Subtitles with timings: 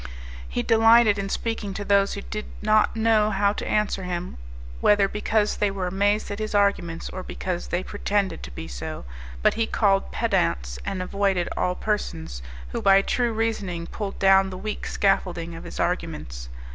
[0.49, 4.37] He delighted in speaking to those who did not know how to answer him,
[4.79, 9.05] whether because they were amazed at his arguments, or because they pretended to be so;
[9.43, 12.41] but he called pedants, and avoided all persons,
[12.71, 16.49] who by true reasoning pulled down the weak scaffolding of his arguments.